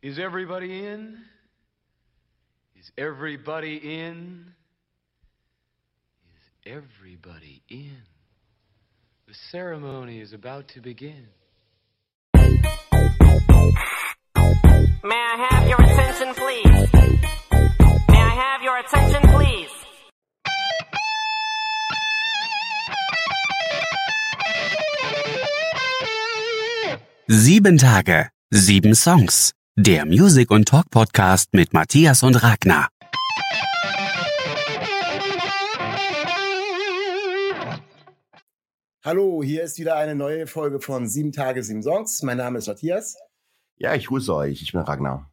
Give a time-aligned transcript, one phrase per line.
[0.00, 1.18] Is everybody in?
[2.78, 4.54] Is everybody in?
[6.24, 7.96] Is everybody in?
[9.26, 11.26] The ceremony is about to begin.
[15.02, 16.92] May I have your attention, please?
[18.08, 19.70] May I have your attention, please?
[27.28, 29.52] Sieben Tage, sieben Songs.
[29.80, 32.88] Der Music- und Talk-Podcast mit Matthias und Ragnar.
[39.04, 42.24] Hallo, hier ist wieder eine neue Folge von Sieben Tage, sieben Songs.
[42.24, 43.18] Mein Name ist Matthias.
[43.76, 44.62] Ja, ich grüße euch.
[44.62, 45.32] Ich bin Ragnar.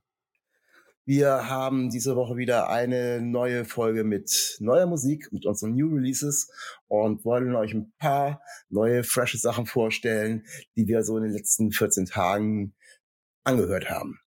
[1.05, 6.51] Wir haben diese Woche wieder eine neue Folge mit neuer Musik, mit unseren New Releases
[6.87, 11.71] und wollen euch ein paar neue, frische Sachen vorstellen, die wir so in den letzten
[11.71, 12.75] 14 Tagen
[13.43, 14.19] angehört haben.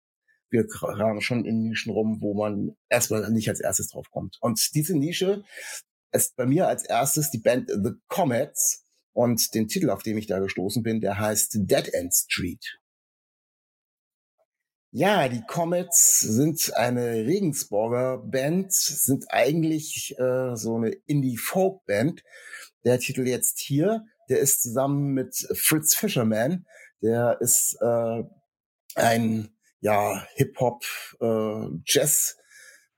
[0.51, 4.39] Wir graben schon in Nischen rum, wo man erstmal nicht als erstes drauf kommt.
[4.41, 5.45] Und diese Nische
[6.13, 10.27] ist bei mir als erstes die Band The Comets und den Titel, auf den ich
[10.27, 12.79] da gestoßen bin, der heißt Dead End Street.
[14.91, 22.23] Ja, die Comets sind eine Regensburger Band, sind eigentlich äh, so eine Indie-Folk-Band.
[22.85, 26.65] Der Titel jetzt hier, der ist zusammen mit Fritz Fisherman,
[27.03, 28.23] der ist äh,
[28.95, 30.85] ein ja Hip-Hop,
[31.21, 32.37] äh, Jazz,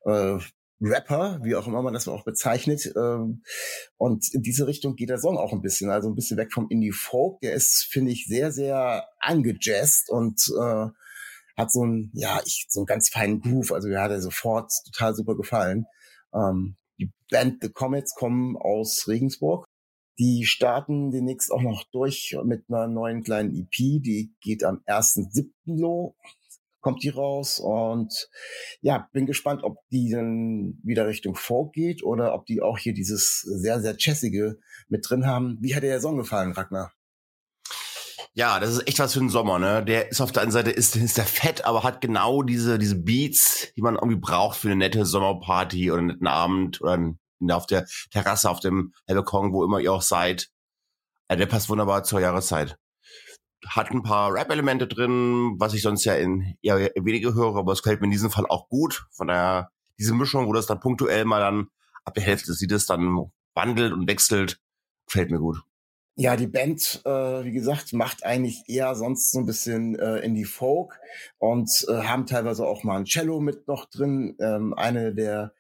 [0.05, 0.39] äh,
[0.83, 2.93] Rapper, wie auch immer man das auch bezeichnet.
[2.97, 3.43] Ähm,
[3.99, 6.69] und in diese Richtung geht der Song auch ein bisschen, also ein bisschen weg vom
[6.71, 7.41] Indie-Folk.
[7.41, 10.87] Der ist, finde ich, sehr, sehr angejazzt und äh,
[11.57, 13.73] hat so ein, ja, ich, so einen ganz feinen Groove.
[13.73, 15.85] Also mir hat er sofort total super gefallen.
[16.35, 19.67] Ähm, die Band The Comets kommen aus Regensburg.
[20.19, 23.71] Die starten demnächst auch noch durch mit einer neuen kleinen EP.
[23.77, 26.15] Die geht am 1.7.
[26.81, 28.29] kommt die raus und
[28.81, 32.95] ja, bin gespannt, ob die dann wieder Richtung Folk geht oder ob die auch hier
[32.95, 35.59] dieses sehr, sehr jazzige mit drin haben.
[35.61, 36.93] Wie hat dir der Song gefallen, Ragnar?
[38.33, 39.85] Ja, das ist echt was für den Sommer, ne?
[39.85, 42.97] Der ist auf der einen Seite ist, ist der fett, aber hat genau diese, diese
[42.97, 47.13] Beats, die man irgendwie braucht für eine nette Sommerparty oder einen netten Abend oder
[47.51, 50.51] auf der Terrasse, auf dem Balkon, wo immer ihr auch seid.
[51.29, 52.77] Der passt wunderbar zur Jahreszeit.
[53.67, 57.83] Hat ein paar Rap-Elemente drin, was ich sonst ja in eher weniger höre, aber es
[57.83, 59.07] gefällt mir in diesem Fall auch gut.
[59.11, 61.69] Von daher, diese Mischung, wo das dann punktuell mal dann
[62.05, 64.61] ab der Hälfte sieht es dann wandelt und wechselt,
[65.07, 65.63] gefällt mir gut.
[66.17, 70.35] Ja, die Band, äh, wie gesagt, macht eigentlich eher sonst so ein bisschen äh, in
[70.35, 71.01] die Folk
[71.39, 74.37] und äh, haben teilweise auch mal ein Cello mit noch drin.
[74.39, 75.55] Ähm, eine der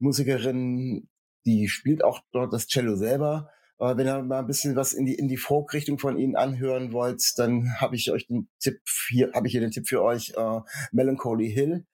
[0.00, 1.08] Musikerinnen,
[1.46, 3.48] die spielt auch dort das Cello selber.
[3.82, 6.92] Aber wenn ihr mal ein bisschen was in die in die Folk-Richtung von ihnen anhören
[6.92, 8.78] wollt, dann habe ich euch den Tipp
[9.08, 10.60] hier, habe ich hier den Tipp für euch: äh,
[10.92, 11.84] Melancholy Hill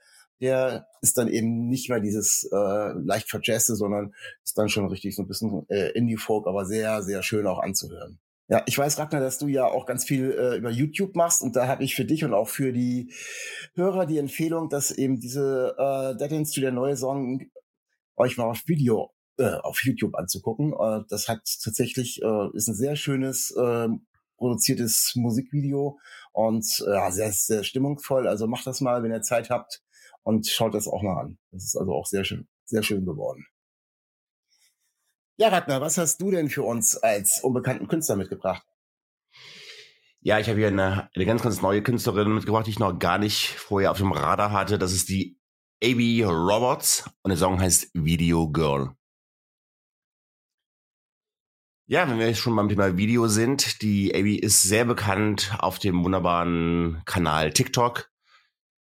[0.40, 4.12] der ist dann eben nicht mehr dieses äh, leicht verjazzte, sondern
[4.44, 8.20] ist dann schon richtig so ein bisschen äh, Indie-Folk, aber sehr, sehr schön auch anzuhören.
[8.46, 11.56] Ja, ich weiß, Ragnar, dass du ja auch ganz viel äh, über YouTube machst und
[11.56, 13.12] da habe ich für dich und auch für die
[13.74, 17.50] Hörer die Empfehlung, dass eben diese äh, Dead Ends to der neue Song
[18.16, 20.72] euch mal auf Video äh, auf YouTube anzugucken.
[20.72, 23.88] Äh, das hat tatsächlich äh, ist ein sehr schönes äh,
[24.36, 25.98] produziertes Musikvideo
[26.32, 28.28] und sehr sehr stimmungsvoll.
[28.28, 29.82] Also macht das mal, wenn ihr Zeit habt
[30.22, 31.38] und schaut das auch mal an.
[31.50, 33.46] Das ist also auch sehr schön, sehr schön geworden.
[35.38, 38.64] Ja, Ragnar, was hast du denn für uns als unbekannten Künstler mitgebracht?
[40.20, 43.18] Ja, ich habe hier eine, eine ganz, ganz neue Künstlerin mitgebracht, die ich noch gar
[43.18, 44.78] nicht vorher auf dem Radar hatte.
[44.78, 45.38] Das ist die
[45.82, 46.24] A.B.
[46.24, 48.97] Roberts und der Song heißt Video Girl.
[51.90, 54.34] Ja, wenn wir jetzt schon beim Thema Video sind, die A.B.
[54.34, 58.10] ist sehr bekannt auf dem wunderbaren Kanal TikTok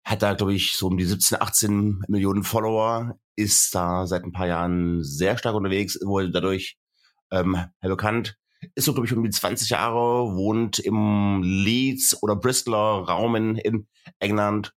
[0.05, 4.33] hat da, glaube ich, so um die 17, 18 Millionen Follower, ist da seit ein
[4.33, 6.77] paar Jahren sehr stark unterwegs, wurde dadurch
[7.31, 8.37] ähm, bekannt,
[8.75, 13.57] ist so, glaube ich, um die 20 Jahre, wohnt im Leeds oder Bristoler Raum in,
[13.57, 13.87] in
[14.19, 14.73] England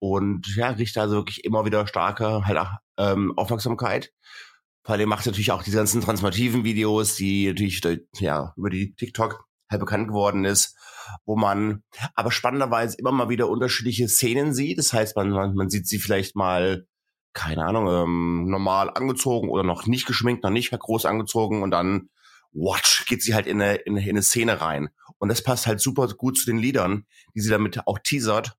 [0.00, 2.58] und ja, kriegt also wirklich immer wieder starke halt,
[2.98, 4.12] ähm, Aufmerksamkeit.
[4.84, 7.80] Vor allem macht natürlich auch diese ganzen transformativen Videos, die natürlich
[8.18, 10.76] ja, über die TikTok halt bekannt geworden ist
[11.24, 11.82] wo man
[12.14, 14.78] aber spannenderweise immer mal wieder unterschiedliche Szenen sieht.
[14.78, 16.86] Das heißt, man, man, man sieht sie vielleicht mal,
[17.32, 22.08] keine Ahnung, ähm, normal angezogen oder noch nicht geschminkt, noch nicht groß angezogen und dann
[22.52, 24.88] watch, geht sie halt in eine, in, in eine Szene rein.
[25.18, 28.56] Und das passt halt super gut zu den Liedern, die sie damit auch teasert,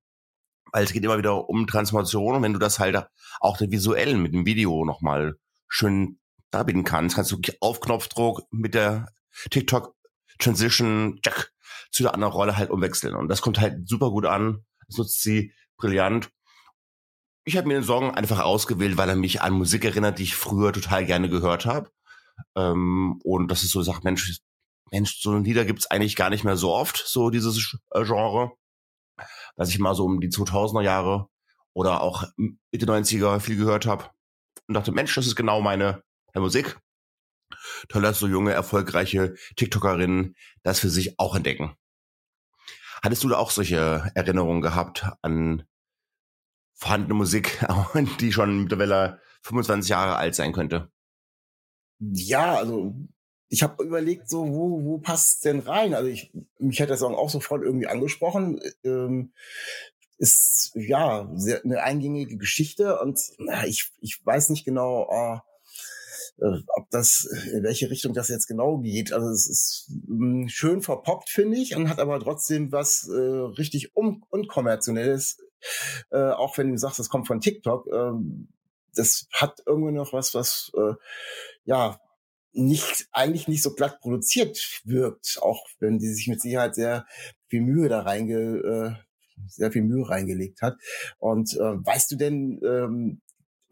[0.71, 3.07] weil es geht immer wieder um Transformation und wenn du das halt
[3.39, 6.19] auch visuell mit dem Video nochmal schön
[6.51, 9.07] darbieten kannst, kannst du auf Knopfdruck mit der
[9.49, 9.95] TikTok
[10.39, 11.51] Transition, Jack,
[11.91, 13.15] zu der anderen Rolle halt umwechseln.
[13.15, 14.65] Und das kommt halt super gut an.
[14.87, 16.29] Das nutzt sie brillant.
[17.45, 20.35] ich habe mir den Song einfach ausgewählt, weil er mich an Musik erinnert, die ich
[20.35, 21.89] früher total gerne gehört habe.
[22.55, 24.39] Ähm, und das ist so, sagt Mensch,
[24.91, 28.51] Mensch, so Lieder gibt's eigentlich gar nicht mehr so oft, so dieses äh, Genre.
[29.55, 31.27] Was ich mal so um die 2000er Jahre
[31.73, 34.09] oder auch Mitte 90er viel gehört habe.
[34.67, 36.03] Und dachte, Mensch, das ist genau meine,
[36.33, 36.77] Musik.
[37.87, 41.75] Toll, dass so junge, erfolgreiche TikTokerinnen das für sich auch entdecken.
[43.01, 45.63] Hattest du da auch solche Erinnerungen gehabt an
[46.73, 47.65] vorhandene Musik,
[48.19, 50.91] die schon mittlerweile 25 Jahre alt sein könnte?
[51.99, 52.95] Ja, also
[53.47, 55.93] ich habe überlegt, so wo wo passt denn rein?
[55.93, 58.59] Also ich mich hat der Song auch sofort irgendwie angesprochen.
[58.83, 59.33] Ähm,
[60.17, 65.09] ist ja sehr, eine eingängige Geschichte und na, ich ich weiß nicht genau.
[65.11, 65.39] Äh,
[66.75, 69.13] ob das, in welche Richtung das jetzt genau geht.
[69.13, 73.95] Also es ist hm, schön verpoppt, finde ich, und hat aber trotzdem was äh, richtig
[73.95, 75.37] un unkommerzielles.
[76.11, 77.87] Äh, auch wenn du sagst, das kommt von TikTok.
[77.87, 78.11] Äh,
[78.95, 80.93] das hat irgendwie noch was, was äh,
[81.65, 81.99] ja
[82.53, 87.05] nicht eigentlich nicht so glatt produziert wirkt, auch wenn die sich mit Sicherheit sehr
[87.47, 89.04] viel Mühe da reinge, äh,
[89.47, 90.77] sehr viel Mühe reingelegt hat.
[91.17, 93.21] Und äh, weißt du denn, ähm,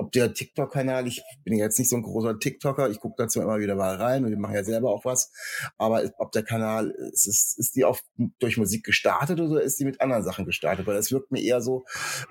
[0.03, 3.59] ob der TikTok-Kanal, ich bin jetzt nicht so ein großer TikToker, ich gucke dazu immer
[3.59, 5.31] wieder mal rein und wir machen ja selber auch was,
[5.77, 8.01] aber ob der Kanal, ist, ist, ist die auf,
[8.39, 10.85] durch Musik gestartet oder ist die mit anderen Sachen gestartet?
[10.87, 11.85] Weil es wirkt mir eher so,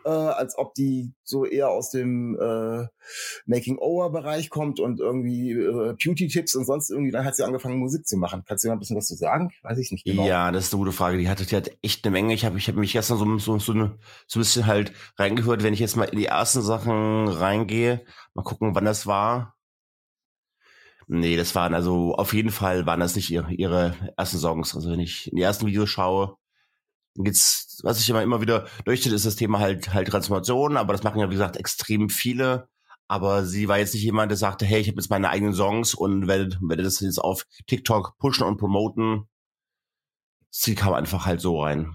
[0.04, 2.86] äh, als ob die so eher aus dem äh,
[3.46, 8.16] Making-Over-Bereich kommt und irgendwie äh, Beauty-Tipps und sonst irgendwie, dann hat sie angefangen Musik zu
[8.16, 8.42] machen.
[8.46, 9.50] Kannst du mal ein bisschen was zu sagen?
[9.62, 10.26] Weiß ich nicht genau.
[10.26, 11.18] Ja, das ist eine gute Frage.
[11.18, 12.34] Die hatte, die hat echt eine Menge.
[12.34, 13.98] Ich habe ich hab mich gestern so, so, so, so ein
[14.34, 18.04] bisschen halt reingehört, wenn ich jetzt mal in die ersten Sachen rein reingehe.
[18.34, 19.56] Mal gucken, wann das war.
[21.08, 24.74] Nee, das waren also auf jeden Fall waren das nicht ihre, ihre ersten Songs.
[24.74, 26.36] Also wenn ich in die ersten Videos schaue,
[27.16, 31.02] geht's, was ich immer immer wieder durchsteht, ist das Thema halt halt Transformation, aber das
[31.02, 32.68] machen ja wie gesagt extrem viele.
[33.08, 35.92] Aber sie war jetzt nicht jemand, der sagte, hey, ich habe jetzt meine eigenen Songs
[35.94, 39.28] und werde, werde das jetzt auf TikTok pushen und promoten.
[40.50, 41.94] Sie kam einfach halt so rein.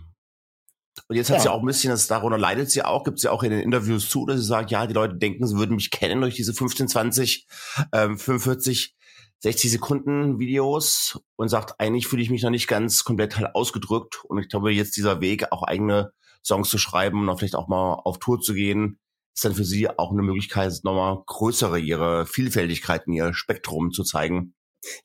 [1.08, 1.44] Und jetzt hat ja.
[1.44, 4.10] sie auch ein bisschen, das darunter leidet sie auch, gibt sie auch in den Interviews
[4.10, 6.88] zu, dass sie sagt, ja, die Leute denken, sie würden mich kennen durch diese 15,
[6.88, 7.48] 20,
[7.94, 8.96] ähm, 45,
[9.40, 14.24] 60 Sekunden Videos und sagt, eigentlich fühle ich mich noch nicht ganz komplett halt ausgedrückt.
[14.26, 16.12] Und ich glaube, jetzt dieser Weg, auch eigene
[16.44, 19.00] Songs zu schreiben und vielleicht auch mal auf Tour zu gehen,
[19.36, 24.56] ist dann für sie auch eine Möglichkeit, nochmal größere ihre Vielfältigkeiten, ihr Spektrum zu zeigen.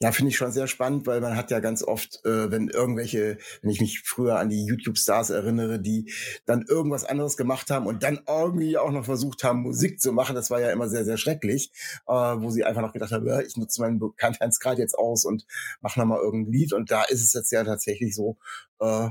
[0.00, 3.38] Ja, finde ich schon sehr spannend, weil man hat ja ganz oft, äh, wenn irgendwelche,
[3.62, 6.12] wenn ich mich früher an die YouTube-Stars erinnere, die
[6.44, 10.34] dann irgendwas anderes gemacht haben und dann irgendwie auch noch versucht haben, Musik zu machen,
[10.34, 11.72] das war ja immer sehr, sehr schrecklich,
[12.06, 15.46] äh, wo sie einfach noch gedacht haben, ja, ich nutze meinen Bekanntheitsgrad jetzt aus und
[15.80, 16.72] mache nochmal irgendein Lied.
[16.72, 18.36] Und da ist es jetzt ja tatsächlich so,
[18.80, 19.08] äh,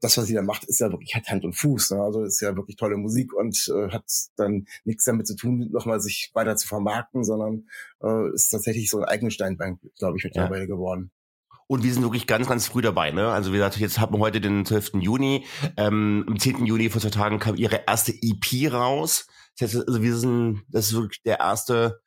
[0.00, 1.92] das, was sie da macht, ist ja wirklich hat Hand und Fuß.
[1.92, 2.02] Ne?
[2.02, 4.04] Also ist ja wirklich tolle Musik und äh, hat
[4.36, 7.66] dann nichts damit zu tun, nochmal sich weiter zu vermarkten, sondern
[8.02, 10.66] äh, ist tatsächlich so ein eigenes Steinbein, glaube ich, mittlerweile ja.
[10.66, 11.10] geworden.
[11.68, 13.10] Und wir sind wirklich ganz, ganz früh dabei.
[13.10, 13.28] Ne?
[13.28, 14.92] Also wie gesagt, jetzt haben wir heute den 12.
[15.00, 15.44] Juni.
[15.76, 16.64] Ähm, am 10.
[16.64, 19.26] Juni vor zwei Tagen kam ihre erste EP raus.
[19.58, 22.00] Das heißt, also wir sind, das ist wirklich der erste,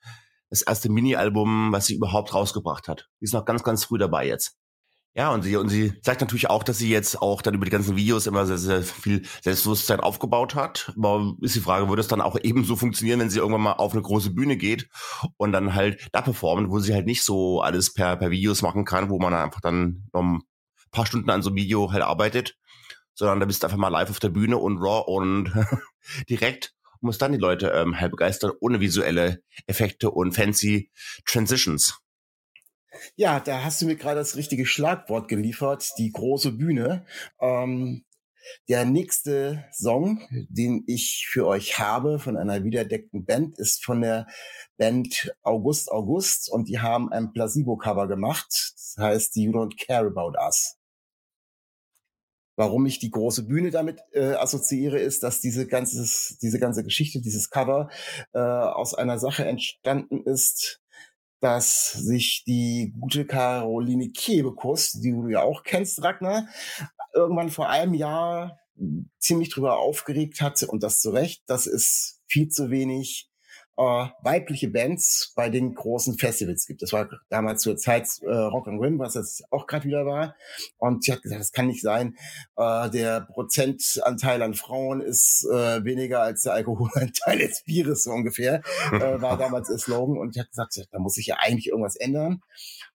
[0.50, 3.10] das erste Mini-Album, was sie überhaupt rausgebracht hat.
[3.20, 4.59] Die ist noch ganz, ganz früh dabei jetzt.
[5.16, 7.72] Ja, und sie, und sie sagt natürlich auch, dass sie jetzt auch dann über die
[7.72, 10.94] ganzen Videos immer sehr, sehr viel Selbstbewusstsein aufgebaut hat.
[10.96, 13.94] Aber ist die Frage, würde es dann auch ebenso funktionieren, wenn sie irgendwann mal auf
[13.94, 14.88] eine große Bühne geht
[15.38, 18.86] und dann halt da performen, wo sie halt nicht so alles per, per Videos machen
[18.86, 20.42] kann, wo man einfach dann noch ein
[20.92, 22.56] paar Stunden an so einem Video halt arbeitet,
[23.16, 25.52] sondern da bist du einfach mal live auf der Bühne und raw und
[26.30, 30.92] direkt und muss dann die Leute ähm, halt begeistern, ohne visuelle Effekte und fancy
[31.26, 32.00] Transitions.
[33.16, 37.06] Ja, da hast du mir gerade das richtige Schlagwort geliefert, die große Bühne.
[37.40, 38.04] Ähm,
[38.68, 44.28] der nächste Song, den ich für euch habe von einer wiederdeckten Band, ist von der
[44.78, 48.48] Band August August und die haben ein Placebo-Cover gemacht.
[48.50, 50.78] Das heißt, You Don't Care About Us.
[52.56, 57.22] Warum ich die große Bühne damit äh, assoziiere, ist, dass diese ganze, diese ganze Geschichte,
[57.22, 57.90] dieses Cover
[58.34, 60.79] äh, aus einer Sache entstanden ist,
[61.40, 66.48] dass sich die gute Caroline Kebekus, die du ja auch kennst, Ragnar,
[67.14, 68.60] irgendwann vor einem Jahr
[69.20, 73.29] ziemlich drüber aufgeregt hatte und das zu Recht, dass es viel zu wenig
[73.80, 76.82] äh, weibliche Bands bei den großen Festivals gibt.
[76.82, 80.36] Das war damals zur Zeit äh, Rock and Rim, was jetzt auch gerade wieder war.
[80.78, 82.18] Und sie hat gesagt, das kann nicht sein.
[82.58, 88.62] Äh, der Prozentanteil an Frauen ist äh, weniger als der Alkoholanteil des Bieres so ungefähr.
[88.92, 90.18] Äh, war damals der Slogan.
[90.18, 92.42] Und sie hat gesagt, da muss sich ja eigentlich irgendwas ändern.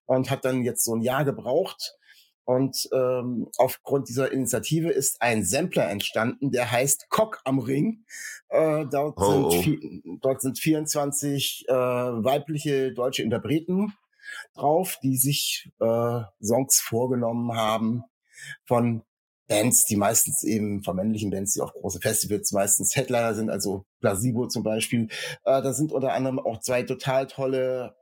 [0.05, 1.95] Und hat dann jetzt so ein Jahr gebraucht
[2.45, 8.05] Und ähm, aufgrund dieser Initiative ist ein Sampler entstanden, der heißt Cock am Ring.
[8.49, 10.19] Äh, dort, Oh, sind oh.
[10.21, 13.95] dort sind 24 äh, weibliche deutsche Interpreten
[14.55, 18.05] drauf, die sich äh, Songs vorgenommen haben
[18.67, 19.03] von
[19.47, 23.85] Bands, die meistens eben von männlichen Bands, die auf große Festivals meistens Headliner sind, also
[24.01, 25.09] Placebo zum Beispiel.
[25.45, 27.95] Äh, da sind unter anderem auch zwei total tolle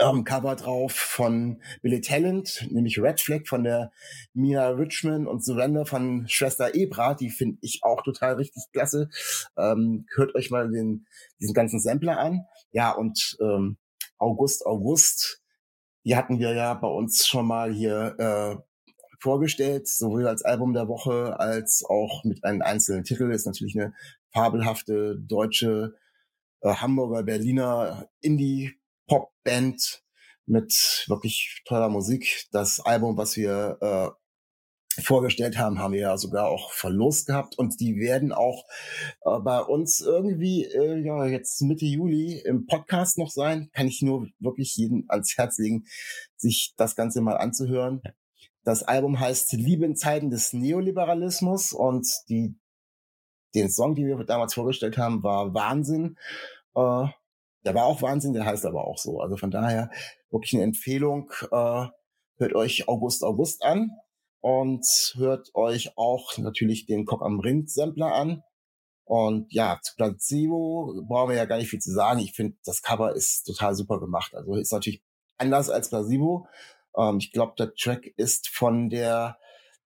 [0.00, 3.92] ähm, Cover drauf von Billy Talent, nämlich Red Flag von der
[4.32, 9.08] Mina Richmond und Surrender von Schwester Ebra, die finde ich auch total richtig klasse.
[9.56, 11.06] Ähm, hört euch mal den,
[11.40, 12.44] diesen ganzen Sampler an.
[12.72, 13.76] Ja, und ähm,
[14.18, 15.42] August, August,
[16.04, 18.56] die hatten wir ja bei uns schon mal hier äh,
[19.20, 23.30] vorgestellt, sowohl als Album der Woche als auch mit einem einzelnen Titel.
[23.30, 23.94] Ist natürlich eine
[24.32, 25.94] fabelhafte deutsche
[26.62, 28.08] äh, Hamburger, Berliner
[29.06, 30.02] Indie-Pop-Band
[30.46, 32.46] mit wirklich toller Musik.
[32.52, 37.80] Das Album, was wir äh, vorgestellt haben, haben wir ja sogar auch verlost gehabt und
[37.80, 38.64] die werden auch
[39.24, 43.70] äh, bei uns irgendwie äh, ja jetzt Mitte Juli im Podcast noch sein.
[43.72, 45.84] Kann ich nur wirklich jeden ans Herz legen,
[46.36, 48.02] sich das Ganze mal anzuhören.
[48.64, 52.54] Das Album heißt Liebe in Zeiten des Neoliberalismus und die
[53.54, 56.18] den Song, den wir damals vorgestellt haben, war Wahnsinn.
[56.74, 57.06] Äh,
[57.64, 59.20] der war auch Wahnsinn, der heißt aber auch so.
[59.20, 59.90] Also von daher
[60.30, 61.30] wirklich eine Empfehlung.
[61.50, 61.86] Äh,
[62.36, 63.90] hört euch August August an
[64.40, 64.84] und
[65.16, 68.42] hört euch auch natürlich den Cock am Ring Sampler an.
[69.06, 72.20] Und ja, zu Placebo brauchen wir ja gar nicht viel zu sagen.
[72.20, 74.34] Ich finde, das Cover ist total super gemacht.
[74.34, 75.02] Also ist natürlich
[75.36, 76.46] anders als Placebo.
[76.96, 79.38] Ähm, ich glaube, der Track ist von der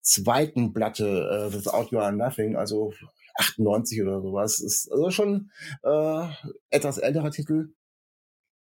[0.09, 2.93] zweiten Platte, äh, Without You Are Nothing, also
[3.37, 4.61] 98 oder sowas.
[4.61, 5.51] Ist also schon
[5.83, 6.29] äh,
[6.71, 7.75] etwas älterer Titel.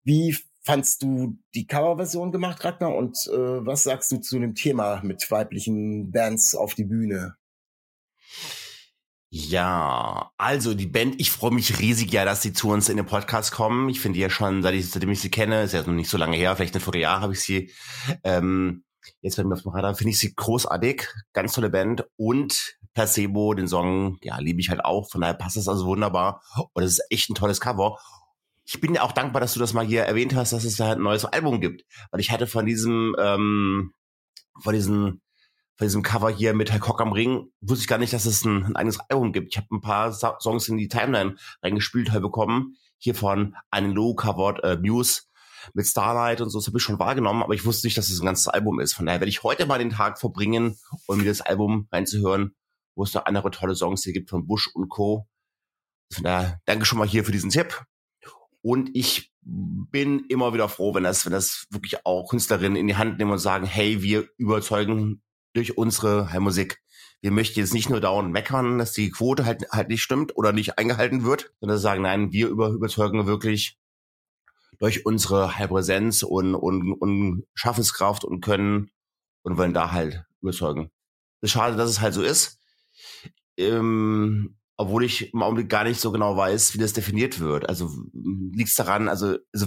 [0.04, 2.94] Wie fandst du die Coverversion gemacht, Ragnar?
[2.94, 7.36] Und äh, was sagst du zu dem Thema mit weiblichen Bands auf die Bühne?
[9.30, 13.04] Ja, also die Band, ich freue mich riesig ja, dass sie zu uns in den
[13.04, 13.90] Podcast kommen.
[13.90, 16.16] Ich finde ja schon, seit ich, seitdem ich sie kenne, ist ja noch nicht so
[16.16, 17.70] lange her, vielleicht ein Vierteljahr habe ich sie.
[18.24, 18.84] Ähm,
[19.20, 23.54] jetzt bei mir auf dem Radar finde ich sie großartig, ganz tolle Band und Placebo,
[23.54, 25.08] den Song, ja, liebe ich halt auch.
[25.10, 27.98] Von daher passt das also wunderbar und es ist echt ein tolles Cover.
[28.64, 30.92] Ich bin ja auch dankbar, dass du das mal hier erwähnt hast, dass es da
[30.92, 33.92] ein neues Album gibt, weil ich hatte von diesem, ähm,
[34.60, 35.22] von diesen
[35.78, 38.44] von diesem Cover hier mit Herr Cock am Ring, wusste ich gar nicht, dass es
[38.44, 39.52] ein, ein eigenes Album gibt.
[39.52, 42.76] Ich habe ein paar Songs in die Timeline reingespielt halt bekommen.
[42.98, 45.22] Hier von einem Low covered äh, Muse
[45.74, 48.20] mit Starlight und so, das habe ich schon wahrgenommen, aber ich wusste nicht, dass es
[48.20, 48.94] ein ganzes Album ist.
[48.94, 52.54] Von daher werde ich heute mal den Tag verbringen, um mir das Album reinzuhören,
[52.94, 55.26] wo es noch andere tolle Songs hier gibt von Bush und Co.
[56.12, 57.84] Von daher danke schon mal hier für diesen Tipp.
[58.60, 62.96] Und ich bin immer wieder froh, wenn das, wenn das wirklich auch Künstlerinnen in die
[62.96, 65.22] Hand nehmen und sagen, hey, wir überzeugen
[65.54, 66.82] durch unsere Heimmusik.
[67.20, 70.52] Wir möchten jetzt nicht nur dauernd meckern, dass die Quote halt, halt nicht stimmt oder
[70.52, 73.77] nicht eingehalten wird, sondern sagen, nein, wir über, überzeugen wirklich
[74.78, 78.90] durch unsere Präsenz und, und, und Schaffenskraft und Können
[79.42, 80.90] und wollen da halt überzeugen.
[81.40, 82.58] Es ist schade, dass es halt so ist.
[83.56, 87.68] Ähm, obwohl ich im Augenblick gar nicht so genau weiß, wie das definiert wird.
[87.68, 89.66] Also liegt es daran, also, also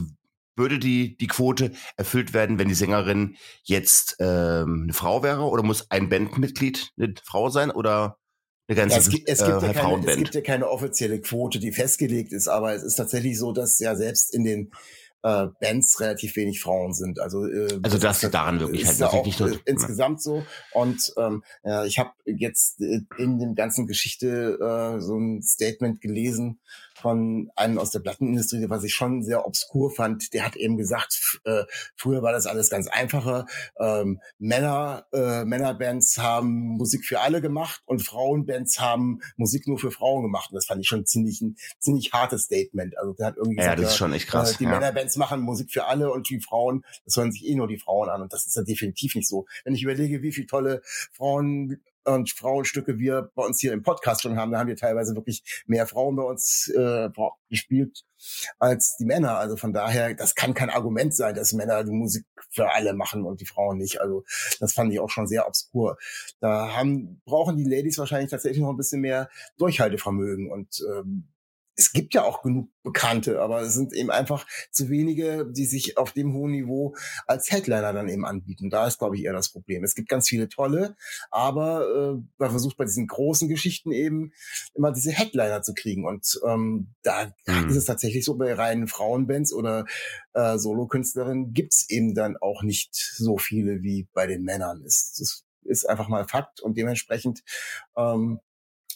[0.56, 5.64] würde die, die Quote erfüllt werden, wenn die Sängerin jetzt ähm, eine Frau wäre oder
[5.64, 8.18] muss ein Bandmitglied eine Frau sein oder
[8.68, 11.20] eine ganze Ja, es, gibt, es, gibt äh, ja keine, es gibt ja keine offizielle
[11.20, 14.72] Quote, die festgelegt ist, aber es ist tatsächlich so, dass ja selbst in den
[15.24, 17.20] äh, Bands relativ wenig Frauen sind.
[17.20, 20.22] Also, äh, Also das liegt daran wirklich ist halt, das liegt auch nicht äh, insgesamt
[20.22, 20.44] so.
[20.74, 26.02] Und ähm, ja, ich habe jetzt äh, in dem ganzen Geschichte äh, so ein Statement
[26.02, 26.60] gelesen
[27.02, 30.34] von einem aus der Plattenindustrie, was ich schon sehr obskur fand.
[30.34, 31.64] Der hat eben gesagt, äh,
[31.96, 33.46] früher war das alles ganz einfacher.
[33.80, 39.92] Ähm, Männer, äh, Männerbands haben Musik für alle gemacht und Frauenbands haben Musik nur für
[39.92, 40.52] Frauen gemacht.
[40.52, 42.98] Und das fand ich schon ziemlich ein ziemlich hartes Statement.
[42.98, 44.54] Also der hat irgendwie Ja, gesagt, das ist schon echt krass.
[44.54, 44.70] äh, die ja.
[44.72, 48.10] Männerbands machen Musik für alle und die Frauen, das hören sich eh nur die Frauen
[48.10, 48.22] an.
[48.22, 49.46] Und das ist ja definitiv nicht so.
[49.64, 50.82] Wenn ich überlege, wie viele tolle
[51.12, 55.16] Frauen und Frauenstücke wir bei uns hier im Podcast schon haben, da haben wir teilweise
[55.16, 57.10] wirklich mehr Frauen bei uns äh,
[57.50, 58.04] gespielt
[58.60, 59.38] als die Männer.
[59.38, 63.26] Also von daher, das kann kein Argument sein, dass Männer die Musik für alle machen
[63.26, 64.02] und die Frauen nicht.
[64.02, 64.24] Also
[64.60, 65.98] das fand ich auch schon sehr obskur.
[66.40, 71.31] Da haben, brauchen die Ladies wahrscheinlich tatsächlich noch ein bisschen mehr Durchhaltevermögen und ähm,
[71.82, 75.98] es gibt ja auch genug Bekannte, aber es sind eben einfach zu wenige, die sich
[75.98, 76.96] auf dem hohen Niveau
[77.26, 78.70] als Headliner dann eben anbieten.
[78.70, 79.84] Da ist, glaube ich, eher das Problem.
[79.84, 80.96] Es gibt ganz viele tolle,
[81.32, 84.32] aber äh, man versucht bei diesen großen Geschichten eben
[84.76, 86.06] immer diese Headliner zu kriegen.
[86.06, 87.70] Und ähm, da mhm.
[87.70, 89.86] ist es tatsächlich so, bei reinen Frauenbands oder
[90.34, 94.82] äh, Solokünstlerinnen gibt's eben dann auch nicht so viele wie bei den Männern.
[94.84, 97.44] Das, das ist einfach mal Fakt und dementsprechend
[97.96, 98.40] ähm,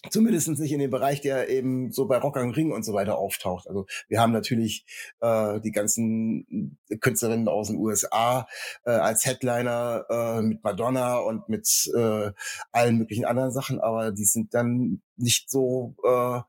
[0.09, 3.17] Zumindest nicht in dem Bereich, der eben so bei Rock am Ring und so weiter
[3.17, 3.67] auftaucht.
[3.67, 4.85] Also wir haben natürlich
[5.21, 8.47] äh, die ganzen Künstlerinnen aus den USA
[8.85, 12.31] äh, als Headliner äh, mit Madonna und mit äh,
[12.71, 16.41] allen möglichen anderen Sachen, aber die sind dann nicht so, äh,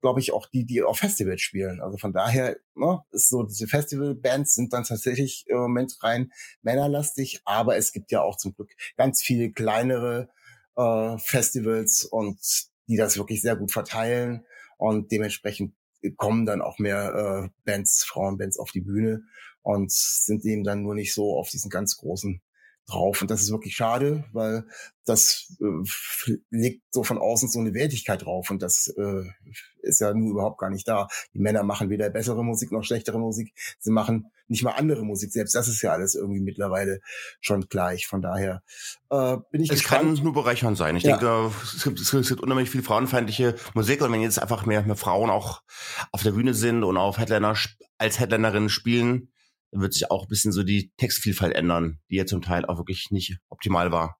[0.00, 1.80] glaube ich, auch die, die auf Festivals spielen.
[1.80, 7.40] Also von daher ne, ist so, diese Festivalbands sind dann tatsächlich im Moment rein männerlastig,
[7.44, 10.28] aber es gibt ja auch zum Glück ganz viele kleinere
[10.76, 12.38] äh, Festivals und
[12.88, 14.44] die das wirklich sehr gut verteilen.
[14.76, 15.74] Und dementsprechend
[16.16, 19.22] kommen dann auch mehr äh, Bands, Frauenbands auf die Bühne
[19.62, 22.40] und sind eben dann nur nicht so auf diesen ganz großen
[22.88, 23.22] drauf.
[23.22, 24.64] Und das ist wirklich schade, weil
[25.04, 29.24] das äh, legt so von außen so eine Wertigkeit drauf und das äh,
[29.82, 31.08] ist ja nun überhaupt gar nicht da.
[31.34, 33.54] Die Männer machen weder bessere Musik noch schlechtere Musik.
[33.78, 35.32] Sie machen nicht mal andere Musik.
[35.32, 37.00] Selbst das ist ja alles irgendwie mittlerweile
[37.40, 38.06] schon gleich.
[38.06, 38.62] Von daher
[39.10, 40.16] äh, bin ich Es gespannt.
[40.16, 40.96] kann nur bereichernd sein.
[40.96, 41.16] Ich ja.
[41.16, 44.96] denke, es gibt, es gibt unheimlich viel frauenfeindliche Musik und wenn jetzt einfach mehr, mehr
[44.96, 45.62] Frauen auch
[46.12, 47.54] auf der Bühne sind und auf Headliner
[47.98, 49.30] als Headlinerinnen spielen,
[49.70, 53.10] wird sich auch ein bisschen so die Textvielfalt ändern, die ja zum Teil auch wirklich
[53.10, 54.18] nicht optimal war.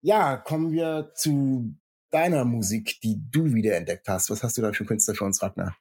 [0.00, 1.76] Ja, kommen wir zu
[2.10, 4.30] deiner Musik, die du wiederentdeckt hast.
[4.30, 5.76] Was hast du da für Künstler für uns, Ragnar?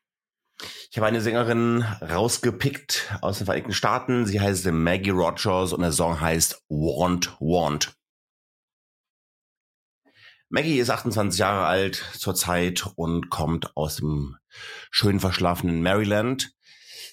[0.90, 4.26] Ich habe eine Sängerin rausgepickt aus den Vereinigten Staaten.
[4.26, 7.94] Sie heißt Maggie Rogers und der Song heißt Want Want.
[10.50, 14.38] Maggie ist 28 Jahre alt zurzeit und kommt aus dem
[14.90, 16.54] schön verschlafenen Maryland.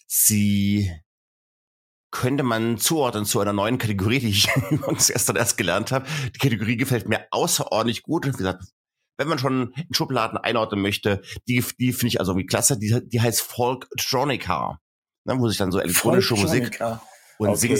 [0.07, 0.93] Sie
[2.15, 6.07] könnte man zuordnen zu einer neuen Kategorie, die ich übrigens gestern erst gelernt habe.
[6.35, 8.25] Die Kategorie gefällt mir außerordentlich gut.
[8.27, 8.65] Wie gesagt,
[9.19, 12.79] wenn man schon in Schubladen einordnen möchte, die, die finde ich also irgendwie klasse.
[12.79, 14.79] Die, die heißt Folktronica,
[15.25, 16.81] ne, wo sich dann so elektronische Musik
[17.39, 17.77] und okay.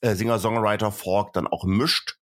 [0.00, 2.16] Singer-Songwriter äh, Folk dann auch mischt.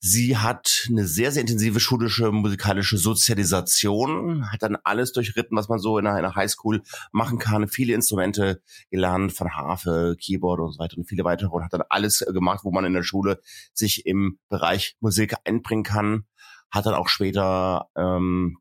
[0.00, 5.80] Sie hat eine sehr, sehr intensive schulische musikalische Sozialisation, hat dann alles durchritten, was man
[5.80, 10.96] so in einer, Highschool machen kann, viele Instrumente gelernt, von Harfe, Keyboard und so weiter
[10.98, 13.40] und viele weitere und hat dann alles gemacht, wo man in der Schule
[13.72, 16.26] sich im Bereich Musik einbringen kann.
[16.70, 18.58] Hat dann auch später ähm,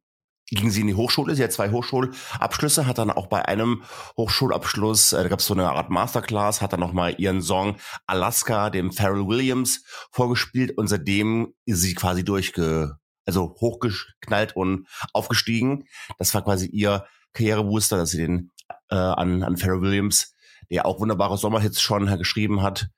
[0.50, 1.36] ging sie in die Hochschule.
[1.36, 3.84] Sie hat zwei Hochschulabschlüsse, hat dann auch bei einem
[4.16, 8.70] Hochschulabschluss, äh, da gab es so eine Art Masterclass, hat dann nochmal ihren Song Alaska,
[8.70, 15.86] dem Pharrell Williams, vorgespielt und seitdem ist sie quasi durchge, also hochgeknallt und aufgestiegen.
[16.18, 18.52] Das war quasi ihr Karrierebooster, dass sie den
[18.90, 20.34] äh, an, an Pharrell Williams,
[20.72, 22.90] der auch wunderbare Sommerhits schon geschrieben hat,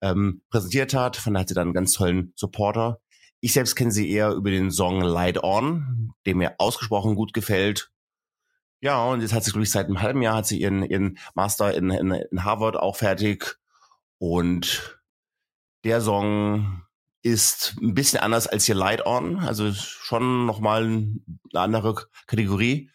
[0.00, 1.16] ähm, präsentiert hat.
[1.16, 3.00] Von daher hat sie dann einen ganz tollen Supporter
[3.40, 7.90] ich selbst kenne sie eher über den Song Light On, der mir ausgesprochen gut gefällt.
[8.80, 11.18] Ja, und jetzt hat sie, glaube ich, seit einem halben Jahr hat sie ihren, ihren
[11.34, 13.58] Master in, in, in Harvard auch fertig.
[14.18, 15.00] Und
[15.84, 16.82] der Song
[17.22, 19.38] ist ein bisschen anders als hier Light On.
[19.40, 21.20] Also schon nochmal eine
[21.52, 22.90] andere Kategorie.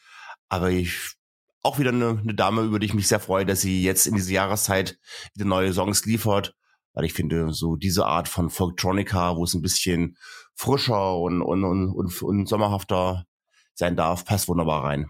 [0.47, 1.15] Aber ich,
[1.61, 4.15] auch wieder eine, eine Dame, über die ich mich sehr freue, dass sie jetzt in
[4.15, 4.99] dieser Jahreszeit
[5.33, 6.55] wieder neue Songs liefert
[6.93, 10.17] weil ich finde, so diese Art von Folktronica, wo es ein bisschen
[10.55, 13.25] frischer und, und, und, und, und sommerhafter
[13.73, 15.07] sein darf, passt wunderbar rein.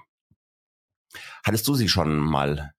[1.44, 2.74] Hattest du sie schon mal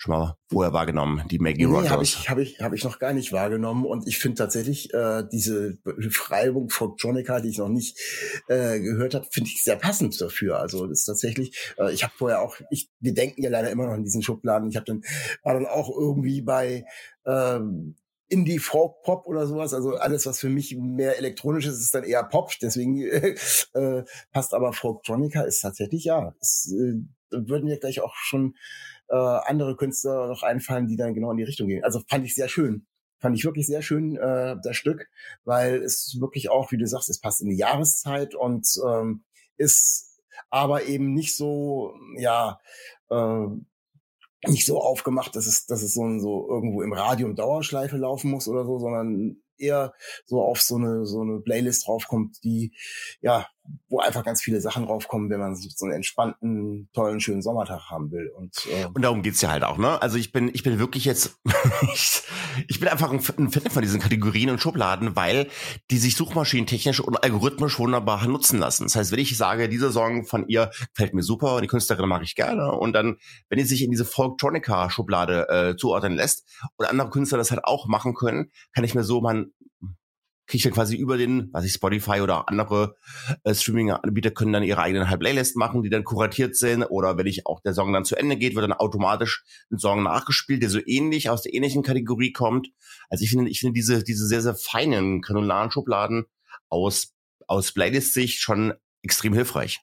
[0.00, 1.90] schon mal vorher wahrgenommen, die Maggie nee, Rogers?
[1.90, 3.84] habe ich, hab ich, hab ich noch gar nicht wahrgenommen.
[3.84, 7.98] Und ich finde tatsächlich äh, diese Beschreibung von Jonica, die ich noch nicht
[8.48, 10.58] äh, gehört habe, finde ich sehr passend dafür.
[10.58, 13.88] Also das ist tatsächlich, äh, ich habe vorher auch, ich, wir denken ja leider immer
[13.88, 14.70] noch in diesen Schubladen.
[14.70, 15.02] Ich habe dann
[15.42, 16.86] war dann auch irgendwie bei
[17.26, 17.94] ähm,
[18.30, 19.74] Indie, Folk, Pop oder sowas.
[19.74, 22.52] Also alles, was für mich mehr elektronisch ist, ist dann eher Pop.
[22.62, 23.02] Deswegen
[23.74, 26.34] äh, passt aber Folktronica ist tatsächlich ja.
[26.40, 26.94] Es, äh,
[27.30, 28.54] würden mir gleich auch schon
[29.08, 31.84] äh, andere Künstler noch einfallen, die dann genau in die Richtung gehen.
[31.84, 32.86] Also fand ich sehr schön.
[33.18, 35.08] Fand ich wirklich sehr schön, äh, das Stück,
[35.44, 39.24] weil es wirklich auch, wie du sagst, es passt in die Jahreszeit und ähm,
[39.58, 42.58] ist aber eben nicht so, ja,
[43.10, 43.46] äh,
[44.46, 48.30] nicht so aufgemacht, dass es, dass es so, so irgendwo im Radio im Dauerschleife laufen
[48.30, 49.92] muss oder so, sondern eher
[50.24, 52.72] so auf so eine, so eine Playlist draufkommt, die,
[53.20, 53.46] ja,
[53.88, 58.10] wo einfach ganz viele Sachen draufkommen, wenn man so einen entspannten, tollen, schönen Sommertag haben
[58.10, 58.30] will.
[58.36, 60.00] Und, äh, und darum geht's ja halt auch, ne?
[60.00, 61.38] Also ich bin, ich bin wirklich jetzt,
[62.68, 65.48] ich, bin einfach ein, Fan von diesen Kategorien und Schubladen, weil
[65.90, 68.84] die sich suchmaschinentechnisch und algorithmisch wunderbar nutzen lassen.
[68.84, 72.08] Das heißt, wenn ich sage, dieser Song von ihr fällt mir super und die Künstlerin
[72.08, 73.16] mag ich gerne und dann,
[73.48, 77.86] wenn die sich in diese Folktronica-Schublade äh, zuordnen lässt und andere Künstler das halt auch
[77.86, 79.52] machen können, kann ich mir so mein
[80.50, 82.96] kriege ich dann quasi über den, was ich Spotify oder andere
[83.44, 86.82] äh, Streaming-Anbieter können dann ihre eigenen halt Playlist machen, die dann kuratiert sind.
[86.82, 90.02] Oder wenn ich auch der Song dann zu Ende geht, wird dann automatisch ein Song
[90.02, 92.68] nachgespielt, der so ähnlich aus der ähnlichen Kategorie kommt.
[93.08, 96.24] Also ich finde, ich finde diese, diese sehr, sehr feinen granularen Schubladen
[96.68, 97.14] aus,
[97.46, 99.78] aus Playlist-Sicht schon extrem hilfreich.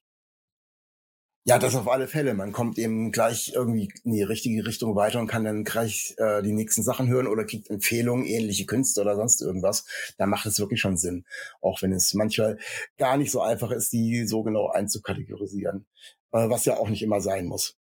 [1.47, 2.33] Ja, das auf alle Fälle.
[2.33, 6.43] Man kommt eben gleich irgendwie in die richtige Richtung weiter und kann dann gleich äh,
[6.43, 9.85] die nächsten Sachen hören oder kriegt Empfehlungen, ähnliche Künste oder sonst irgendwas.
[10.17, 11.25] Da macht es wirklich schon Sinn.
[11.61, 12.57] Auch wenn es manchmal
[12.97, 15.85] gar nicht so einfach ist, die so genau einzukategorisieren.
[16.33, 17.77] Äh, was ja auch nicht immer sein muss.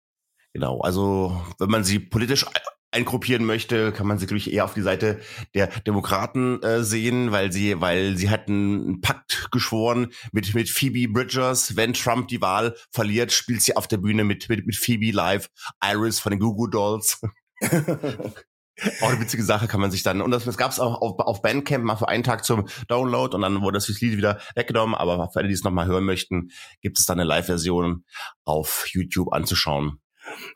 [0.54, 2.46] Genau, also wenn man sie politisch
[2.96, 5.20] eingruppieren möchte, kann man sie, glaube ich, eher auf die Seite
[5.54, 11.12] der Demokraten äh, sehen, weil sie, weil sie hatten einen Pakt geschworen mit, mit Phoebe
[11.12, 11.76] Bridgers.
[11.76, 15.50] Wenn Trump die Wahl verliert, spielt sie auf der Bühne mit, mit, mit Phoebe live
[15.84, 17.22] Iris von den Goo Dolls.
[19.02, 21.18] Auch eine witzige Sache kann man sich dann, und das, das gab es auch auf,
[21.20, 24.96] auf Bandcamp mal für einen Tag zum Download und dann wurde das Lied wieder weggenommen,
[24.96, 28.04] aber für alle, die es nochmal hören möchten, gibt es dann eine Live-Version
[28.44, 30.02] auf YouTube anzuschauen.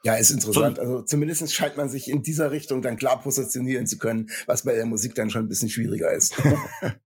[0.03, 0.77] Ja, ist interessant.
[0.77, 4.63] So, also zumindest scheint man sich in dieser Richtung dann klar positionieren zu können, was
[4.63, 6.36] bei der Musik dann schon ein bisschen schwieriger ist.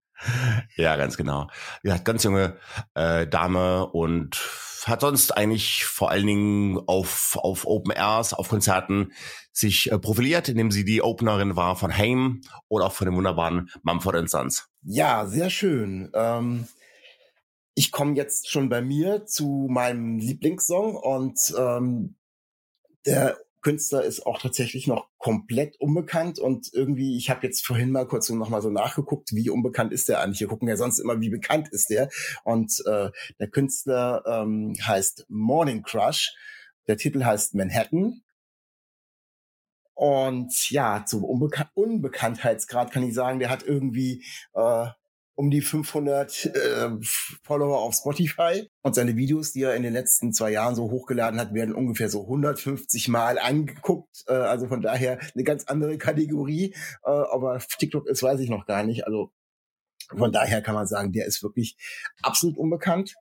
[0.76, 1.48] ja, ganz genau.
[1.84, 2.58] Ja, ganz junge
[2.94, 4.40] äh, Dame und
[4.86, 9.14] hat sonst eigentlich vor allen Dingen auf, auf Open Airs, auf Konzerten
[9.52, 13.70] sich äh, profiliert, indem sie die Openerin war von Haim oder auch von dem wunderbaren
[13.84, 14.68] Mumford Sons.
[14.82, 16.12] Ja, sehr schön.
[16.14, 16.68] Ähm,
[17.76, 22.16] ich komme jetzt schon bei mir zu meinem Lieblingssong und ähm,
[23.06, 28.06] der Künstler ist auch tatsächlich noch komplett unbekannt und irgendwie, ich habe jetzt vorhin mal
[28.06, 30.42] kurz noch mal so nachgeguckt, wie unbekannt ist der eigentlich.
[30.42, 32.10] Wir gucken ja sonst immer, wie bekannt ist der.
[32.44, 36.36] Und äh, der Künstler ähm, heißt Morning Crush.
[36.88, 38.22] Der Titel heißt Manhattan.
[39.96, 44.88] Und ja, zum Unbekan Unbekanntheitsgrad kann ich sagen, der hat irgendwie äh,
[45.36, 46.90] um die 500 äh,
[47.44, 51.40] Follower auf Spotify und seine Videos, die er in den letzten zwei Jahren so hochgeladen
[51.40, 54.24] hat, werden ungefähr so 150 Mal angeguckt.
[54.28, 56.76] Äh, also von daher eine ganz andere Kategorie.
[57.04, 59.08] Äh, aber TikTok ist, weiß ich noch gar nicht.
[59.08, 59.32] Also
[60.16, 61.78] von daher kann man sagen, der ist wirklich
[62.22, 63.16] absolut unbekannt.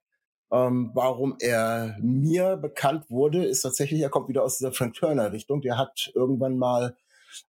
[0.51, 5.33] Ähm, warum er mir bekannt wurde, ist tatsächlich, er kommt wieder aus dieser Frank Turner
[5.33, 5.63] Richtung.
[5.63, 6.95] Der hat irgendwann mal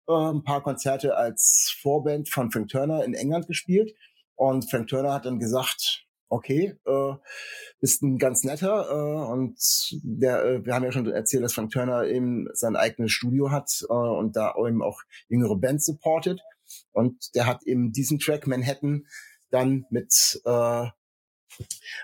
[0.08, 3.94] äh, ein paar Konzerte als Vorband von Frank Turner in England gespielt
[4.36, 7.14] und Frank Turner hat dann gesagt, okay, äh,
[7.80, 9.56] bist ein ganz netter äh, und
[10.04, 13.70] der, äh, wir haben ja schon erzählt, dass Frank Turner eben sein eigenes Studio hat
[13.88, 16.42] äh, und da eben auch jüngere Bands supportet
[16.92, 19.06] und der hat eben diesen Track Manhattan
[19.52, 20.88] dann mit äh,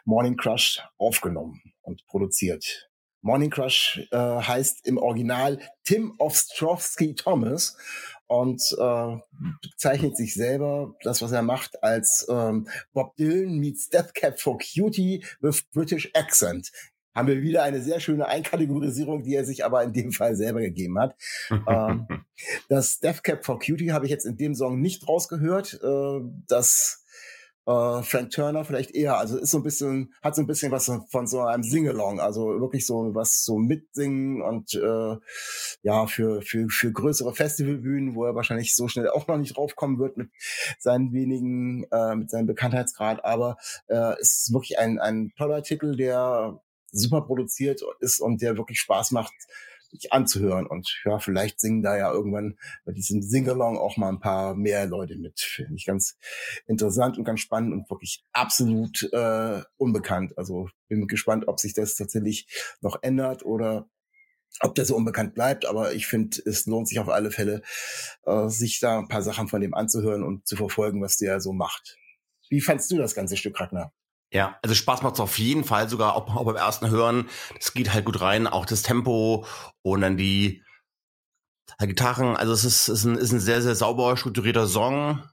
[0.06, 2.89] Morning Crush aufgenommen und produziert.
[3.22, 7.78] Morning Crush äh, heißt im Original Tim Ostrovsky Thomas
[8.28, 9.18] und äh,
[9.62, 14.58] bezeichnet sich selber, das was er macht, als ähm, Bob Dylan meets Death Cap for
[14.60, 16.72] Cutie with British Accent.
[17.16, 20.62] Haben wir wieder eine sehr schöne Einkategorisierung, die er sich aber in dem Fall selber
[20.62, 21.16] gegeben hat.
[21.50, 22.08] ähm,
[22.70, 25.80] das Death Cap for Cutie habe ich jetzt in dem Song nicht rausgehört.
[25.84, 27.04] Äh, das
[27.70, 29.18] äh, Frank Turner vielleicht eher.
[29.18, 32.60] Also ist so ein bisschen, hat so ein bisschen was von so einem Singalong, also
[32.60, 35.18] wirklich so was so mitsingen und äh,
[35.84, 40.00] ja, für, für, für größere Festivalbühnen, wo er wahrscheinlich so schnell auch noch nicht draufkommen
[40.00, 40.32] wird mit
[40.80, 43.24] seinen wenigen, äh, mit seinem Bekanntheitsgrad.
[43.24, 46.60] Aber äh, es ist wirklich ein, ein toller Titel, der
[46.92, 49.34] super produziert ist und der wirklich Spaß macht,
[50.12, 50.68] anzuhören.
[50.68, 54.86] Und ja, vielleicht singen da ja irgendwann bei diesem Singalong auch mal ein paar mehr
[54.86, 55.40] Leute mit.
[55.40, 56.18] Finde ich ganz
[56.68, 60.38] interessant und ganz spannend und wirklich absolut äh, unbekannt.
[60.38, 62.48] Also bin gespannt, ob sich das tatsächlich
[62.82, 63.90] noch ändert oder
[64.62, 67.62] ob der so unbekannt bleibt, aber ich finde, es lohnt sich auf alle Fälle,
[68.26, 71.54] äh, sich da ein paar Sachen von dem anzuhören und zu verfolgen, was der so
[71.54, 71.98] macht.
[72.50, 73.94] Wie fandst du das ganze Stück, Ragnar?
[74.32, 77.28] Ja, also Spaß macht es auf jeden Fall, sogar auch, auch beim ersten Hören.
[77.56, 79.46] Das geht halt gut rein, auch das Tempo
[79.82, 80.64] und dann die
[81.80, 82.36] Gitarren.
[82.36, 85.24] Also es ist, ist, ein, ist ein sehr, sehr sauber strukturierter Song.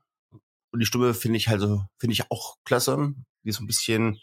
[0.73, 3.15] Und die Stimme finde ich halt so, finde ich auch klasse.
[3.45, 4.21] Die ist ein bisschen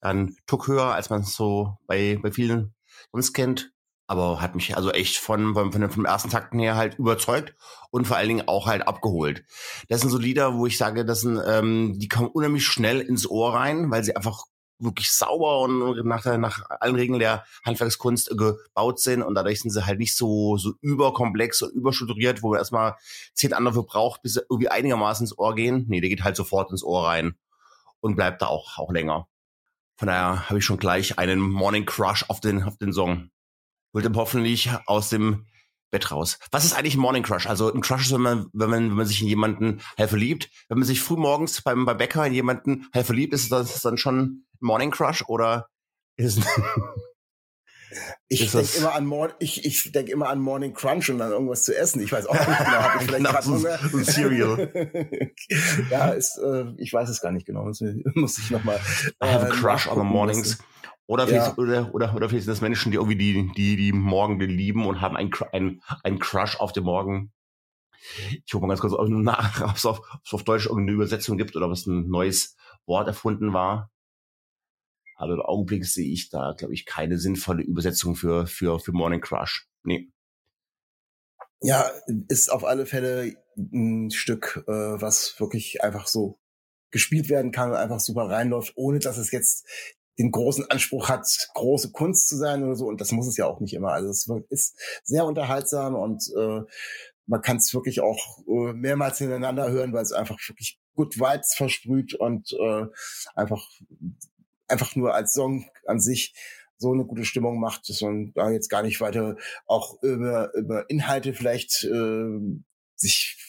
[0.00, 2.74] ein Tuck höher, als man es so bei, bei vielen
[3.12, 3.72] sonst kennt
[4.08, 7.54] aber hat mich also echt von, von, von vom ersten Takten her halt überzeugt
[7.90, 9.44] und vor allen Dingen auch halt abgeholt.
[9.88, 13.28] Das sind so Lieder, wo ich sage, das sind, ähm, die kommen unheimlich schnell ins
[13.28, 14.46] Ohr rein, weil sie einfach
[14.78, 19.84] wirklich sauber und nach, nach allen Regeln der Handwerkskunst gebaut sind und dadurch sind sie
[19.84, 22.96] halt nicht so, so überkomplex und überstrukturiert, wo man erstmal
[23.34, 25.84] zehn Anläufe braucht, bis sie irgendwie einigermaßen ins Ohr gehen.
[25.88, 27.36] Nee, der geht halt sofort ins Ohr rein
[28.00, 29.28] und bleibt da auch, auch länger.
[29.96, 33.30] Von daher habe ich schon gleich einen Morning Crush auf den, auf den Song.
[34.02, 35.46] Wird hoffentlich aus dem
[35.90, 36.38] Bett raus.
[36.50, 37.46] Was ist eigentlich ein Morning Crush?
[37.46, 40.50] Also ein Crush ist, wenn man, wenn man, wenn man sich in jemanden halt verliebt.
[40.68, 43.96] Wenn man sich früh morgens beim, beim Bäcker in jemanden halt verliebt, ist das dann
[43.96, 45.68] schon Morning Crush oder
[46.16, 46.40] ist
[48.28, 51.62] Ich denke immer an Mor ich, ich denk immer an Morning Crunch und an irgendwas
[51.62, 52.02] zu essen.
[52.02, 53.78] Ich weiß auch nicht genau, habe ich vielleicht gerade Hunger.
[53.90, 54.70] So Cereal.
[55.90, 57.64] ja, ist, äh, ich weiß es gar nicht genau.
[57.64, 57.82] Muss,
[58.14, 58.78] muss ich nochmal.
[59.20, 60.58] Äh, I have a crush on the mornings.
[61.08, 61.54] Oder vielleicht, ja.
[61.56, 65.00] oder, oder, oder vielleicht sind das Menschen, die irgendwie die, die, die Morgen lieben und
[65.00, 67.32] haben ein, ein, ein Crush auf den Morgen.
[68.44, 71.64] Ich gucke mal ganz kurz nach, ob es auf, auf Deutsch irgendeine Übersetzung gibt oder
[71.66, 73.90] ob es ein neues Wort erfunden war.
[75.16, 79.22] Aber im Augenblick sehe ich da, glaube ich, keine sinnvolle Übersetzung für, für, für Morning
[79.22, 79.66] Crush.
[79.84, 80.12] Nee.
[81.62, 81.90] Ja,
[82.28, 86.38] ist auf alle Fälle ein Stück, äh, was wirklich einfach so
[86.90, 89.66] gespielt werden kann und einfach super reinläuft, ohne dass es jetzt
[90.18, 92.86] den großen Anspruch hat, große Kunst zu sein oder so.
[92.86, 93.92] Und das muss es ja auch nicht immer.
[93.92, 96.60] Also es ist sehr unterhaltsam und äh,
[97.26, 101.54] man kann es wirklich auch äh, mehrmals hintereinander hören, weil es einfach wirklich gut Vibes
[101.54, 102.86] versprüht und äh,
[103.34, 103.64] einfach
[104.66, 106.34] einfach nur als Song an sich
[106.78, 110.88] so eine gute Stimmung macht, dass man da jetzt gar nicht weiter auch über, über
[110.90, 112.38] Inhalte vielleicht äh,
[112.94, 113.47] sich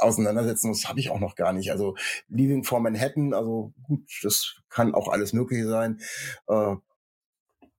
[0.00, 1.70] auseinandersetzen muss, habe ich auch noch gar nicht.
[1.70, 1.96] Also
[2.28, 6.00] Leaving for Manhattan, also gut, das kann auch alles Mögliche sein.
[6.48, 6.76] Äh,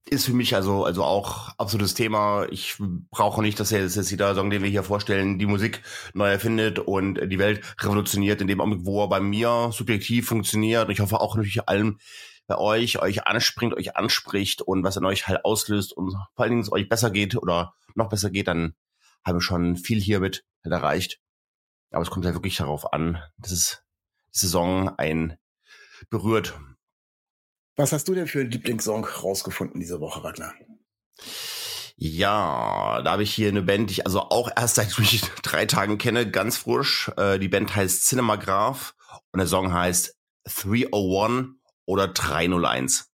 [0.09, 2.47] ist für mich also also auch absolutes Thema.
[2.49, 2.77] Ich
[3.11, 6.79] brauche nicht, dass er jetzt jeder Song, den wir hier vorstellen, die Musik neu erfindet
[6.79, 10.87] und die Welt revolutioniert in dem Augenblick, wo er bei mir subjektiv funktioniert.
[10.87, 11.99] Und ich hoffe auch natürlich allen
[12.47, 16.51] bei euch, euch anspringt, euch anspricht und was an euch halt auslöst und vor allen
[16.51, 18.73] Dingen es euch besser geht oder noch besser geht, dann
[19.23, 21.19] haben wir schon viel hiermit erreicht.
[21.91, 23.83] Aber es kommt halt wirklich darauf an, dass es
[24.33, 25.37] die Saison ein
[26.09, 26.59] berührt.
[27.75, 30.53] Was hast du denn für einen Lieblingssong rausgefunden diese Woche, Ragnar?
[31.95, 35.65] Ja, da habe ich hier eine Band, die ich also auch erst seit ich drei
[35.65, 37.11] Tagen kenne, ganz frisch.
[37.17, 38.95] Äh, die Band heißt Cinemagraph
[39.31, 43.09] und der Song heißt 301 oder 301.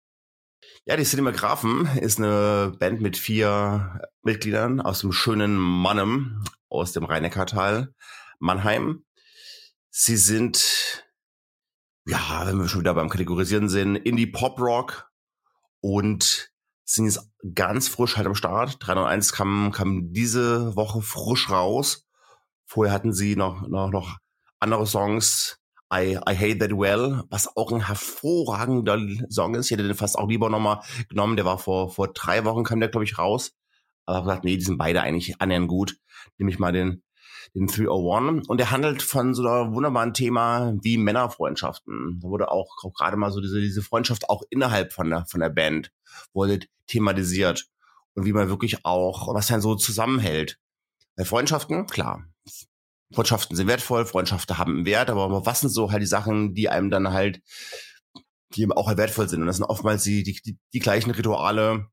[0.86, 7.04] Ja, die Cinematographen ist eine Band mit vier Mitgliedern aus dem schönen Mannem aus dem
[7.04, 7.94] Rhein-Neckar-Tal,
[8.42, 9.06] Mannheim.
[9.90, 11.06] Sie sind,
[12.06, 15.10] ja, wenn wir schon wieder beim Kategorisieren sind, Indie-Pop-Rock
[15.80, 16.52] und
[16.84, 18.78] sind jetzt ganz frisch halt am Start.
[18.80, 22.08] 301 kam, kam diese Woche frisch raus.
[22.66, 24.18] Vorher hatten sie noch, noch, noch
[24.60, 25.58] andere Songs
[25.94, 28.98] I, I Hate That Well, was auch ein hervorragender
[29.30, 29.66] Song ist.
[29.66, 31.36] Ich hätte den fast auch lieber nochmal genommen.
[31.36, 33.52] Der war vor, vor drei Wochen kam der, glaube ich, raus.
[34.06, 35.98] Aber ich gesagt, nee, die sind beide eigentlich annähernd gut.
[36.38, 37.04] Nehme ich mal den,
[37.56, 38.48] den 301.
[38.48, 42.20] Und der handelt von so einem wunderbaren Thema wie Männerfreundschaften.
[42.22, 45.40] Da wurde auch, auch gerade mal so diese, diese Freundschaft auch innerhalb von der, von
[45.40, 45.92] der Band
[46.34, 47.68] wurde thematisiert.
[48.14, 50.58] Und wie man wirklich auch, was dann so zusammenhält.
[51.16, 52.26] Bei Freundschaften, klar,
[53.14, 56.70] Freundschaften sind wertvoll, Freundschaften haben einen Wert, aber was sind so halt die Sachen, die
[56.70, 57.42] einem dann halt,
[58.54, 59.42] die eben auch halt wertvoll sind?
[59.42, 61.88] Und das sind oftmals die, die, die gleichen Rituale.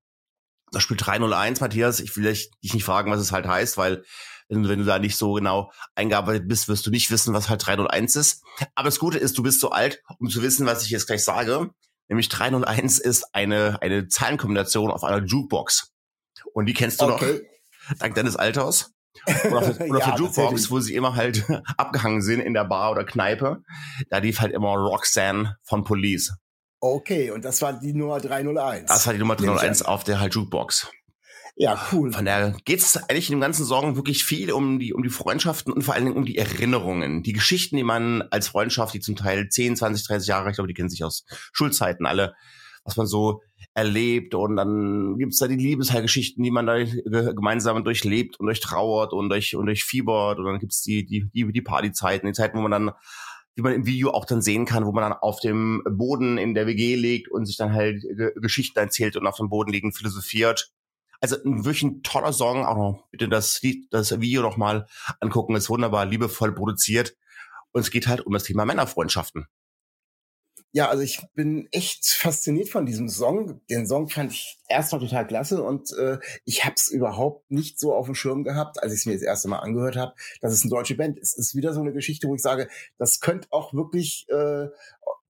[0.70, 4.04] Das Spiel 301, Matthias, ich will dich nicht fragen, was es halt heißt, weil
[4.48, 7.66] wenn, wenn du da nicht so genau eingearbeitet bist, wirst du nicht wissen, was halt
[7.66, 8.42] 301 ist.
[8.74, 11.24] Aber das Gute ist, du bist so alt, um zu wissen, was ich jetzt gleich
[11.24, 11.70] sage.
[12.08, 15.92] Nämlich 301 ist eine, eine Zahlenkombination auf einer Jukebox.
[16.54, 17.40] Und die kennst du okay.
[17.88, 18.92] noch, dank deines Alters.
[19.46, 21.44] Oder auf, oder ja, Jukebox, wo sie immer halt
[21.76, 23.62] abgehangen sind in der Bar oder Kneipe.
[24.08, 26.34] Da lief halt immer Roxanne von Police.
[26.80, 28.87] Okay, und das war die Nummer 301.
[28.87, 30.90] Das war die Nummer 301 auf der halt Jukebox.
[31.61, 32.12] Ja, cool.
[32.12, 35.09] Von daher geht es eigentlich in dem ganzen Song wirklich viel um die, um die
[35.09, 37.25] Freundschaften und vor allen Dingen um die Erinnerungen.
[37.25, 40.68] Die Geschichten, die man als Freundschaft, die zum Teil 10, 20, 30 Jahre, ich glaube,
[40.68, 42.37] die kennen sich aus Schulzeiten alle,
[42.85, 43.42] was man so
[43.75, 46.85] erlebt und dann gibt's da die Liebesheilgeschichten, die man da
[47.33, 51.62] gemeinsam durchlebt und durchtrauert und durch und durchfiebert und dann gibt's die die die, die
[51.62, 52.92] Partyzeiten, die Zeiten, wo man dann
[53.57, 56.55] wie man im Video auch dann sehen kann, wo man dann auf dem Boden in
[56.55, 58.05] der WG liegt und sich dann halt
[58.37, 60.73] Geschichten erzählt und auf dem Boden liegend philosophiert.
[61.20, 64.87] Also ein wirklich ein toller Song, auch noch bitte das das Video noch mal
[65.20, 67.16] angucken, ist wunderbar liebevoll produziert.
[67.72, 69.46] Und es geht halt um das Thema Männerfreundschaften.
[70.72, 73.61] Ja, also ich bin echt fasziniert von diesem Song.
[73.70, 77.94] Den Song fand ich erstmal total klasse und äh, ich habe es überhaupt nicht so
[77.94, 80.62] auf dem Schirm gehabt, als ich es mir das erste Mal angehört habe, dass es
[80.62, 81.38] eine deutsche Band ist.
[81.38, 84.66] Es ist wieder so eine Geschichte, wo ich sage, das könnte auch wirklich äh,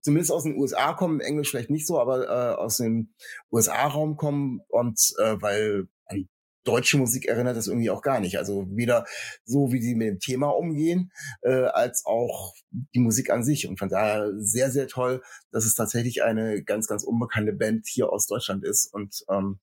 [0.09, 3.13] zumindest aus den USA kommen, Englisch vielleicht nicht so, aber äh, aus dem
[3.53, 6.31] USA-Raum kommen und äh, weil an
[6.65, 8.39] deutsche Musik erinnert das irgendwie auch gar nicht.
[8.39, 9.05] Also weder
[9.45, 12.55] so, wie sie mit dem Thema umgehen, äh, als auch
[12.95, 13.69] die Musik an sich.
[13.69, 18.11] Und von daher sehr, sehr toll, dass es tatsächlich eine ganz, ganz unbekannte Band hier
[18.11, 18.87] aus Deutschland ist.
[18.91, 19.59] Und ähm,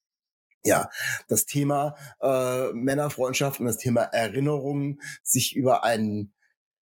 [0.63, 0.91] ja,
[1.27, 6.34] das Thema äh, Männerfreundschaft und das Thema Erinnerungen, sich über einen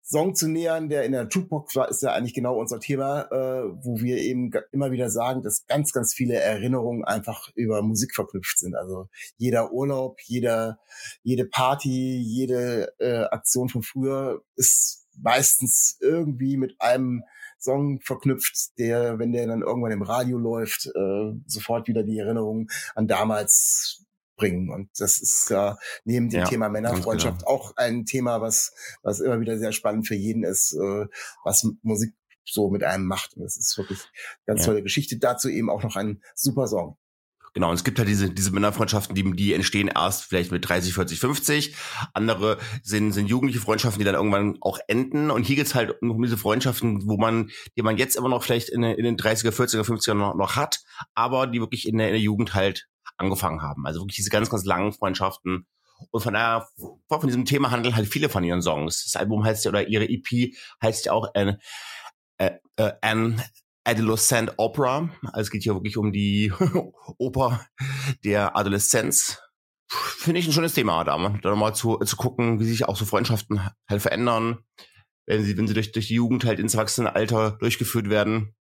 [0.07, 3.63] Song zu nähern, der in der Jukebox war, ist ja eigentlich genau unser Thema, äh,
[3.83, 8.59] wo wir eben immer wieder sagen, dass ganz, ganz viele Erinnerungen einfach über Musik verknüpft
[8.59, 8.75] sind.
[8.75, 10.77] Also jeder Urlaub, jeder,
[11.23, 17.23] jede Party, jede äh, Aktion von früher ist meistens irgendwie mit einem
[17.57, 22.69] Song verknüpft, der, wenn der dann irgendwann im Radio läuft, äh, sofort wieder die Erinnerung
[22.93, 24.04] an damals
[24.35, 24.69] bringen.
[24.69, 27.51] Und das ist ja neben dem ja, Thema Männerfreundschaft genau.
[27.51, 31.05] auch ein Thema, was, was immer wieder sehr spannend für jeden ist, äh,
[31.43, 33.35] was Musik so mit einem macht.
[33.35, 33.99] Und das ist wirklich
[34.45, 34.67] ganz ja.
[34.67, 35.17] tolle Geschichte.
[35.17, 36.97] Dazu eben auch noch ein super Song.
[37.55, 40.93] Genau, und es gibt halt diese, diese Männerfreundschaften, die, die entstehen erst vielleicht mit 30,
[40.93, 41.75] 40, 50.
[42.13, 45.31] Andere sind, sind jugendliche Freundschaften, die dann irgendwann auch enden.
[45.31, 48.67] Und hier geht's halt um diese Freundschaften, wo man, die man jetzt immer noch vielleicht
[48.67, 52.15] in, in den 30er, 40er, 50er noch, noch hat, aber die wirklich in der, in
[52.15, 53.85] der Jugend halt angefangen haben.
[53.85, 55.67] Also wirklich diese ganz, ganz langen Freundschaften.
[56.11, 59.05] Und von daher, von diesem Thema handeln halt viele von ihren Songs.
[59.05, 61.57] Das Album heißt ja, oder ihre EP heißt ja auch an,
[62.37, 63.41] äh, äh, an
[63.85, 65.09] Adolescent Opera.
[65.23, 66.51] Also es geht hier wirklich um die
[67.17, 67.65] Oper
[68.23, 69.39] der Adoleszenz.
[69.87, 73.05] Finde ich ein schönes Thema, da, da nochmal zu, zu gucken, wie sich auch so
[73.05, 74.59] Freundschaften halt verändern,
[75.27, 78.55] wenn sie, wenn sie durch, durch die Jugend halt ins Erwachsenenalter durchgeführt werden.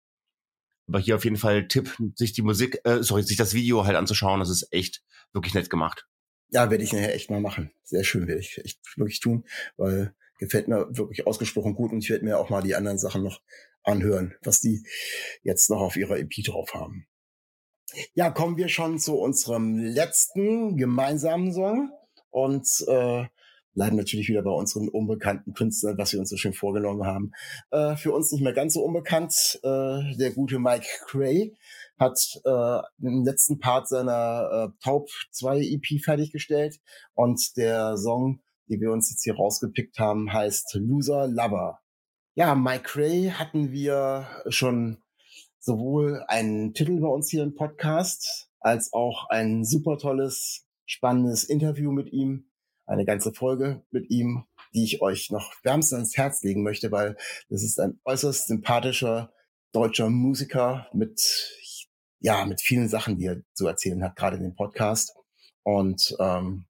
[0.91, 3.97] Aber hier auf jeden Fall Tipp, sich die Musik, äh, sorry, sich das Video halt
[3.97, 4.41] anzuschauen.
[4.41, 6.09] Das ist echt wirklich nett gemacht.
[6.49, 7.71] Ja, werde ich nachher echt mal machen.
[7.85, 9.45] Sehr schön werde ich echt wirklich tun,
[9.77, 13.23] weil gefällt mir wirklich ausgesprochen gut und ich werde mir auch mal die anderen Sachen
[13.23, 13.41] noch
[13.85, 14.83] anhören, was die
[15.45, 17.07] jetzt noch auf ihrer EP drauf haben.
[18.15, 21.93] Ja, kommen wir schon zu unserem letzten gemeinsamen Song
[22.31, 23.27] und äh,
[23.75, 27.33] bleiben natürlich wieder bei unseren unbekannten Künstlern, was wir uns so schön vorgenommen haben.
[27.71, 31.55] Äh, für uns nicht mehr ganz so unbekannt, äh, der gute Mike Cray
[31.99, 36.81] hat äh, den letzten Part seiner äh, Taub 2 EP fertiggestellt
[37.15, 41.81] und der Song, den wir uns jetzt hier rausgepickt haben, heißt Loser Lover.
[42.35, 45.03] Ja, Mike Cray hatten wir schon
[45.59, 51.93] sowohl einen Titel bei uns hier im Podcast als auch ein super tolles, spannendes Interview
[51.93, 52.50] mit ihm
[52.91, 57.17] eine ganze Folge mit ihm, die ich euch noch wärmstens ans Herz legen möchte, weil
[57.49, 59.33] das ist ein äußerst sympathischer
[59.73, 61.21] deutscher Musiker mit,
[62.19, 65.15] ja, mit vielen Sachen, die er zu erzählen hat, gerade in dem Podcast.
[65.63, 66.65] Und ähm,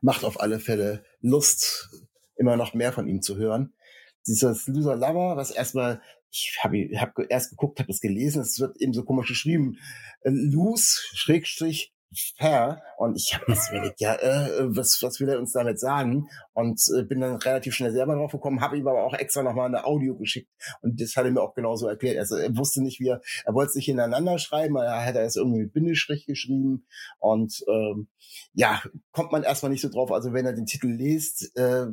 [0.00, 1.90] macht auf alle Fälle Lust,
[2.36, 3.74] immer noch mehr von ihm zu hören.
[4.26, 8.80] Dieses Loser Lover, was erstmal, ich habe hab erst geguckt, habe es gelesen, es wird
[8.80, 9.78] eben so komisch geschrieben,
[10.22, 11.91] äh, Lose, Schrägstrich,
[12.36, 12.82] fair.
[12.98, 16.28] Und ich habe das überlegt, ja, äh, was, was will er uns damit sagen?
[16.52, 19.66] Und äh, bin dann relativ schnell selber drauf gekommen, habe ihm aber auch extra nochmal
[19.66, 20.50] eine Audio geschickt.
[20.82, 22.18] Und das hat er mir auch genauso erklärt.
[22.18, 25.24] Also er wusste nicht, wie er, er wollte es nicht hintereinander schreiben, er hat er
[25.24, 26.86] es irgendwie mit Bindestrich geschrieben.
[27.18, 28.08] Und ähm,
[28.54, 30.12] ja, kommt man erstmal nicht so drauf.
[30.12, 31.86] Also wenn er den Titel liest, äh,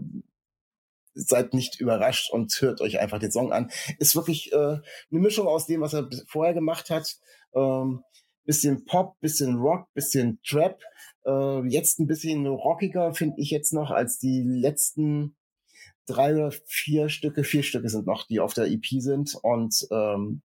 [1.14, 3.72] seid nicht überrascht und hört euch einfach den Song an.
[3.98, 7.18] Ist wirklich äh, eine Mischung aus dem, was er vorher gemacht hat.
[7.54, 8.04] Ähm,
[8.50, 10.82] bisschen Pop, bisschen Rock, bisschen Trap.
[11.24, 15.38] Äh, jetzt ein bisschen rockiger finde ich jetzt noch als die letzten
[16.08, 17.44] drei oder vier Stücke.
[17.44, 20.42] Vier Stücke sind noch, die auf der EP sind und ähm,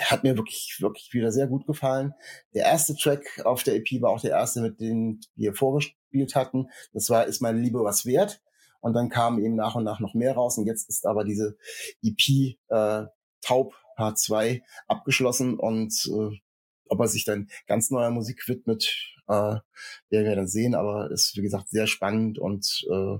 [0.00, 2.14] hat mir wirklich, wirklich wieder sehr gut gefallen.
[2.54, 6.68] Der erste Track auf der EP war auch der erste, mit dem wir vorgespielt hatten.
[6.92, 8.40] Das war Ist meine Liebe was wert?
[8.78, 10.58] Und dann kamen eben nach und nach noch mehr raus.
[10.58, 11.56] Und jetzt ist aber diese
[12.04, 13.06] EP äh,
[13.40, 16.38] Taub Part 2 abgeschlossen und äh,
[16.88, 19.62] ob er sich dann ganz neuer Musik widmet, äh, werden
[20.10, 20.74] wir dann sehen.
[20.74, 23.18] Aber ist, wie gesagt, sehr spannend und äh,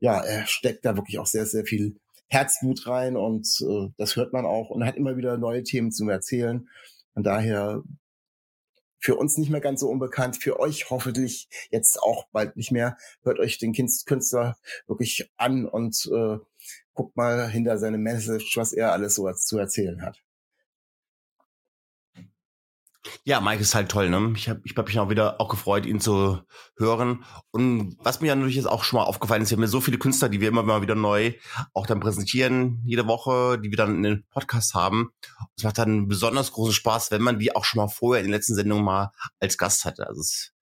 [0.00, 1.96] ja, er steckt da wirklich auch sehr, sehr viel
[2.28, 6.08] Herzblut rein und äh, das hört man auch und hat immer wieder neue Themen zu
[6.08, 6.68] erzählen.
[7.14, 7.82] Von daher
[9.00, 12.96] für uns nicht mehr ganz so unbekannt, für euch hoffentlich jetzt auch bald nicht mehr.
[13.22, 14.56] Hört euch den Künstler
[14.86, 16.38] wirklich an und äh,
[16.94, 20.20] guckt mal hinter seine Message, was er alles so zu erzählen hat.
[23.24, 24.32] Ja, Mike ist halt toll, ne?
[24.36, 26.40] Ich habe ich hab mich auch wieder auch gefreut, ihn zu
[26.76, 27.24] hören.
[27.50, 29.80] Und was mir ja natürlich jetzt auch schon mal aufgefallen ist, wir haben ja so
[29.80, 31.34] viele Künstler, die wir immer mal wieder neu
[31.74, 35.10] auch dann präsentieren, jede Woche, die wir dann in den Podcast haben.
[35.56, 38.34] Es macht dann besonders großen Spaß, wenn man die auch schon mal vorher in den
[38.34, 40.06] letzten Sendungen mal als Gast hatte.
[40.06, 40.52] Also es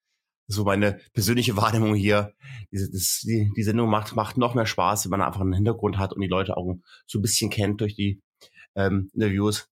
[0.48, 2.32] so meine persönliche Wahrnehmung hier.
[2.72, 5.98] Diese, das, die, die Sendung macht, macht noch mehr Spaß, wenn man einfach einen Hintergrund
[5.98, 8.20] hat und die Leute auch so ein bisschen kennt durch die
[8.74, 9.68] ähm, Interviews.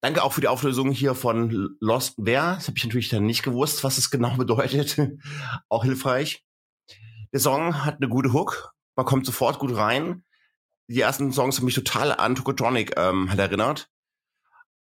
[0.00, 2.56] Danke auch für die Auflösung hier von Lost Bear.
[2.56, 4.98] Das habe ich natürlich dann nicht gewusst, was es genau bedeutet.
[5.68, 6.44] auch hilfreich.
[7.32, 8.72] Der Song hat eine gute Hook.
[8.96, 10.24] Man kommt sofort gut rein.
[10.88, 13.88] Die ersten Songs haben mich total an Tokotronic ähm, halt erinnert.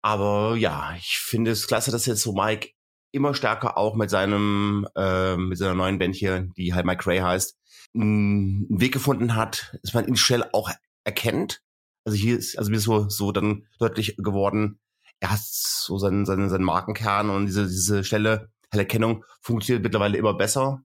[0.03, 2.71] Aber ja, ich finde es klasse, dass jetzt so Mike
[3.13, 7.21] immer stärker auch mit seinem, äh, mit seiner neuen Band hier, die halt Mike Ray
[7.21, 7.57] heißt,
[7.95, 10.71] einen Weg gefunden hat, dass man ihn schnell auch
[11.05, 11.63] erkennt.
[12.05, 14.79] Also hier ist, also mir ist so, so dann deutlich geworden,
[15.21, 20.35] er hat so seinen, seinen, seinen Markenkern und diese, diese schnelle Erkennung funktioniert mittlerweile immer
[20.35, 20.83] besser.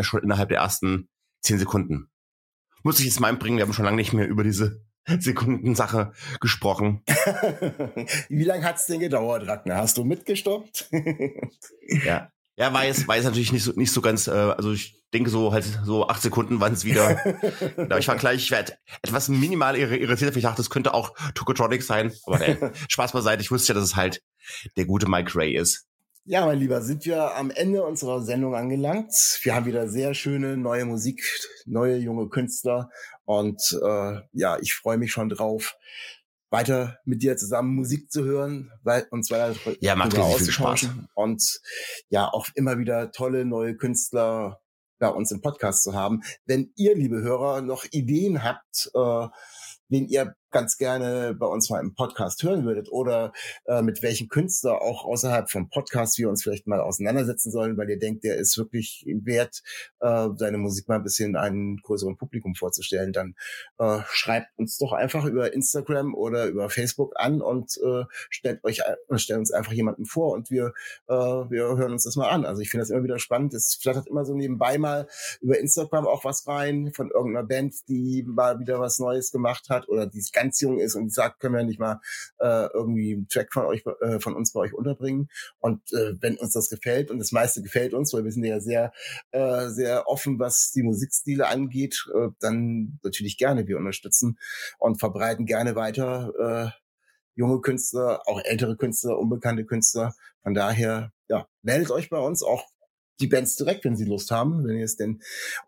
[0.00, 1.08] Schon innerhalb der ersten
[1.40, 2.10] zehn Sekunden.
[2.82, 4.84] Muss ich jetzt mal einbringen, wir haben schon lange nicht mehr über diese
[5.18, 7.02] Sekundensache gesprochen.
[8.28, 9.78] Wie lange hat's denn gedauert, Ragnar?
[9.78, 10.90] Hast du mitgestoppt?
[12.04, 12.30] ja.
[12.58, 15.30] Ja, war jetzt, war jetzt natürlich nicht so, nicht so ganz, äh, also ich denke
[15.30, 17.16] so halt so acht Sekunden waren es wieder.
[17.76, 21.84] da ich war gleich, ich werde etwas minimal irritiert, ich dachte, das könnte auch Tokotronic
[21.84, 22.12] sein.
[22.26, 22.56] Aber nee,
[22.88, 24.22] Spaß beiseite, ich wusste ja, dass es halt
[24.76, 25.86] der gute Mike Ray ist.
[26.24, 29.12] Ja, mein Lieber, sind wir am Ende unserer Sendung angelangt.
[29.42, 31.22] Wir haben wieder sehr schöne neue Musik,
[31.64, 32.90] neue junge Künstler
[33.24, 35.76] und äh, ja, ich freue mich schon drauf,
[36.50, 40.88] weiter mit dir zusammen Musik zu hören, weil uns weiter ja, macht viel Spaß.
[41.14, 41.60] und
[42.08, 44.60] ja auch immer wieder tolle neue Künstler
[44.98, 46.22] bei uns im Podcast zu haben.
[46.44, 49.28] Wenn ihr, liebe Hörer, noch Ideen habt, äh,
[49.88, 53.32] wen ihr ganz gerne bei uns mal im Podcast hören würdet oder
[53.66, 57.90] äh, mit welchem Künstler auch außerhalb vom Podcast wir uns vielleicht mal auseinandersetzen sollen, weil
[57.90, 59.62] ihr denkt, der ist wirklich wert,
[60.00, 63.34] äh, seine Musik mal ein bisschen einem größeren Publikum vorzustellen, dann
[63.78, 68.80] äh, schreibt uns doch einfach über Instagram oder über Facebook an und äh, stellt euch
[68.80, 70.72] äh, stellt uns einfach jemanden vor und wir
[71.08, 72.44] äh, wir hören uns das mal an.
[72.44, 73.54] Also ich finde das immer wieder spannend.
[73.54, 75.08] Es flattert immer so nebenbei mal
[75.40, 79.88] über Instagram auch was rein von irgendeiner Band, die mal wieder was Neues gemacht hat
[79.88, 82.00] oder die ganz jung ist und sagt, können wir nicht mal
[82.38, 85.28] äh, irgendwie einen Track von euch, äh, von uns bei euch unterbringen.
[85.58, 88.60] Und äh, wenn uns das gefällt, und das meiste gefällt uns, weil wir sind ja
[88.60, 88.92] sehr,
[89.32, 94.38] äh, sehr offen, was die Musikstile angeht, äh, dann natürlich gerne wir unterstützen
[94.78, 96.70] und verbreiten gerne weiter äh,
[97.34, 100.14] junge Künstler, auch ältere Künstler, unbekannte Künstler.
[100.42, 102.64] Von daher, ja, meldet euch bei uns auch
[103.20, 104.66] die Bands direkt, wenn sie Lust haben.
[104.66, 105.22] Wenn ihr es denn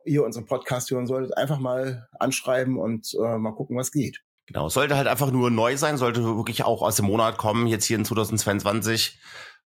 [0.04, 4.20] hier unseren Podcast hören solltet, einfach mal anschreiben und äh, mal gucken, was geht.
[4.52, 7.84] Genau, sollte halt einfach nur neu sein, sollte wirklich auch aus dem Monat kommen, jetzt
[7.84, 9.20] hier in 2022,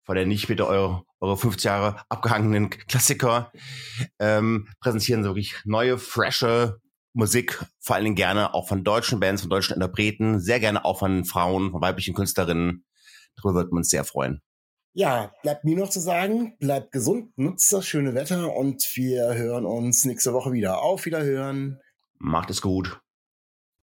[0.04, 3.50] weil der nicht bitte eure, eure 50 Jahre abgehangenen Klassiker
[4.18, 6.82] ähm, präsentieren, so wirklich neue, frische
[7.14, 10.98] Musik, vor allen Dingen gerne auch von deutschen Bands, von deutschen Interpreten, sehr gerne auch
[10.98, 12.84] von Frauen, von weiblichen Künstlerinnen.
[13.36, 14.42] Darüber würden wir uns sehr freuen.
[14.92, 19.64] Ja, bleibt mir noch zu sagen, bleibt gesund, nutzt das schöne Wetter und wir hören
[19.64, 20.82] uns nächste Woche wieder.
[20.82, 21.80] Auf Wiederhören.
[22.18, 23.00] Macht es gut.